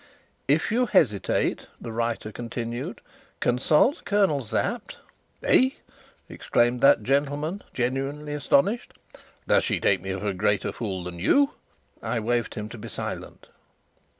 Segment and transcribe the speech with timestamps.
[0.47, 3.01] "If you hesitate," the writer continued,
[3.39, 4.97] "consult Colonel Sapt"
[5.43, 5.73] "Eh,"
[6.27, 8.93] exclaimed that gentleman, genuinely astonished.
[9.47, 11.51] "Does she take me for a greater fool than you?"
[12.01, 13.49] I waved to him to be silent.